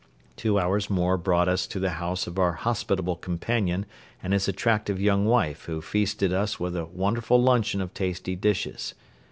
[0.35, 3.85] Two hours more brought us to the house of our hospitable companion
[4.23, 8.95] and his attractive young wife who feasted us with a wonderful luncheon of tasty dishes.